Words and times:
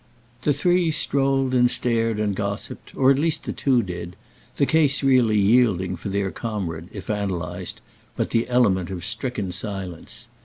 The 0.41 0.51
three 0.51 0.89
strolled 0.89 1.53
and 1.53 1.69
stared 1.69 2.19
and 2.19 2.35
gossiped, 2.35 2.95
or 2.97 3.11
at 3.11 3.19
least 3.19 3.43
the 3.43 3.53
two 3.53 3.83
did; 3.83 4.15
the 4.55 4.65
case 4.65 5.03
really 5.03 5.37
yielding 5.37 5.95
for 5.95 6.09
their 6.09 6.31
comrade, 6.31 6.87
if 6.91 7.07
analysed, 7.07 7.81
but 8.15 8.31
the 8.31 8.49
element 8.49 8.89
of 8.89 9.05
stricken 9.05 9.51
silence. 9.51 10.27